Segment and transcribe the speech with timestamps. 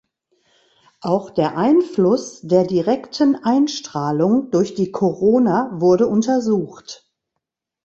[1.01, 7.07] Auch der Einfluss der direkten Einstrahlung durch die Korona wurde untersucht.